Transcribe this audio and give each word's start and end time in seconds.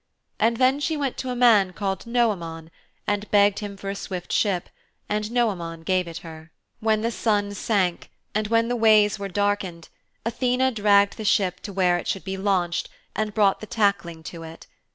And 0.39 0.57
then 0.57 0.79
she 0.79 0.97
went 0.97 1.15
to 1.17 1.29
a 1.29 1.35
man 1.35 1.73
called 1.73 2.05
Noëmon, 2.05 2.69
and 3.05 3.29
begged 3.29 3.59
him 3.59 3.77
for 3.77 3.87
a 3.91 3.95
swift 3.95 4.31
ship, 4.33 4.67
and 5.07 5.25
Noëmon 5.25 5.85
gave 5.85 6.07
it 6.07 6.17
her. 6.25 6.51
When 6.79 7.01
the 7.01 7.11
sun 7.11 7.53
sank 7.53 8.09
and 8.33 8.47
when 8.47 8.67
the 8.67 8.75
ways 8.75 9.19
were 9.19 9.27
darkened 9.29 9.89
Athene 10.25 10.73
dragged 10.73 11.17
the 11.17 11.23
ship 11.23 11.59
to 11.59 11.71
where 11.71 11.99
it 11.99 12.07
should 12.07 12.23
be 12.23 12.35
launched 12.35 12.89
and 13.15 13.35
brought 13.35 13.59
the 13.59 13.67
tackling 13.67 14.23
to 14.23 14.41
it. 14.41 14.65